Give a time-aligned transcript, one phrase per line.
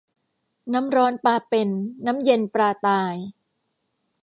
[0.73, 1.69] น้ำร้อนปลาเป็น
[2.05, 3.15] น้ำเย็นปลาตาย